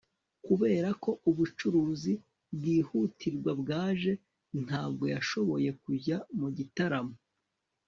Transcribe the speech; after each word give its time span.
kubera 0.45 0.89
ko 1.03 1.09
ubucuruzi 1.29 2.13
bwihutirwa 2.55 3.51
bwaje, 3.61 4.11
ntabwo 4.65 5.03
yashoboye 5.13 5.69
kujya 5.81 6.17
mu 6.39 6.47
gitaramo 6.57 7.15